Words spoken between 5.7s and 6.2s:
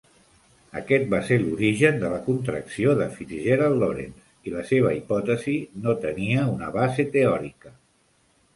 no